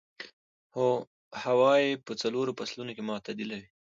[1.43, 3.67] هوا يې په څلورو فصلونو کې معتدله وي.